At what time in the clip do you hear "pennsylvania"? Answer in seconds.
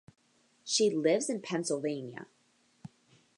1.41-2.25